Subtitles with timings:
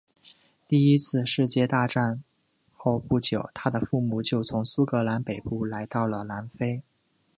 [0.67, 2.23] 第一次世界大战
[2.75, 6.81] 后不久他的父母就从苏格兰北部来到了南非。